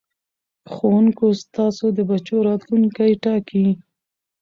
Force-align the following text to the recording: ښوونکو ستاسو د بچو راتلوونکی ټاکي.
ښوونکو 0.73 1.25
ستاسو 1.43 1.85
د 1.97 1.99
بچو 2.11 2.37
راتلوونکی 2.49 3.11
ټاکي. 3.23 3.67